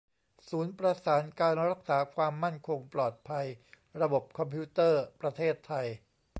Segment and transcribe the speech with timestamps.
[0.49, 3.45] ศูนย์ประสานการรักษาความมั่นคงปลอดภัย
[4.01, 5.87] ระบบคอมพิวเตอร์ประเทศไทย